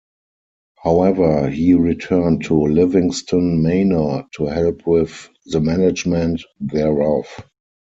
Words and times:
However, 0.83 1.47
he 1.51 1.75
returned 1.75 2.45
to 2.45 2.55
Livingston 2.59 3.61
Manor 3.61 4.23
to 4.33 4.47
help 4.47 4.87
with 4.87 5.29
the 5.45 5.61
management 5.61 6.41
thereof. 6.59 7.27